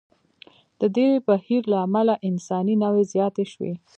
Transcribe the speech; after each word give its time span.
د 0.79 0.81
دې 0.95 1.07
بهیر 1.27 1.63
له 1.71 1.77
امله 1.85 2.13
انساني 2.29 2.75
نوعې 2.83 3.03
زیاتې 3.13 3.45
شوې. 3.53 3.73